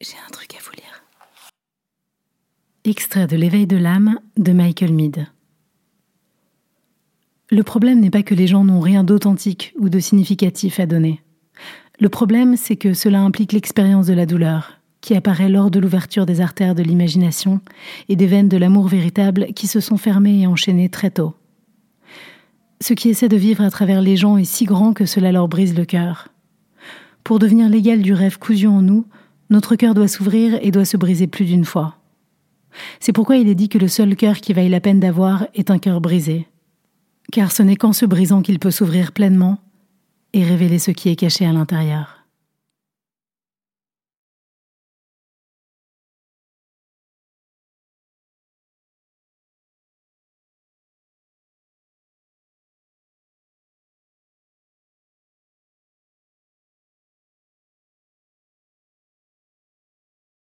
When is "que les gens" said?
8.22-8.62